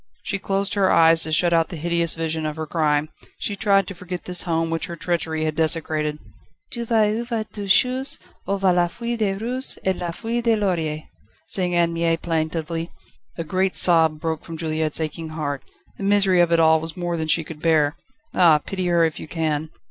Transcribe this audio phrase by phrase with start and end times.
[0.23, 3.85] She closed her eyes to shut out the hideous vision of her crime; she tried
[3.85, 6.17] to forget this home which her treachery had desecrated.
[6.45, 8.17] /* "Je vais où va toute chose
[8.47, 12.17] Où va la feuille de rose Et la feuille de laurier," */ sang Anne Mie
[12.17, 12.89] plaintively.
[13.37, 15.61] A great sob broke from Juliette's aching heart.
[15.99, 17.95] The misery of it all was more than she could bear.
[18.33, 19.69] Ah, pity her if you can!